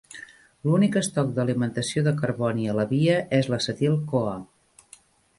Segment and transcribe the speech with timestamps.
[0.67, 4.33] L'únic estoc d'alimentació de carboni a la via és l'acetil-CoA.